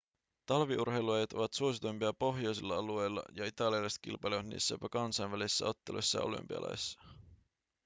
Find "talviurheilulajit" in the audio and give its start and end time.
0.45-1.33